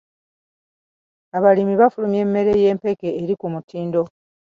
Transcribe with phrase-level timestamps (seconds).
[1.37, 4.01] Abalimi bafulumya emmere y'empeke eri ku mutindo.